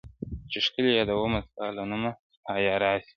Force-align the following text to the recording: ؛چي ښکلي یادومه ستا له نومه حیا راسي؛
؛چي 0.47 0.59
ښکلي 0.65 0.91
یادومه 0.93 1.39
ستا 1.47 1.65
له 1.75 1.83
نومه 1.89 2.11
حیا 2.51 2.75
راسي؛ 2.83 3.09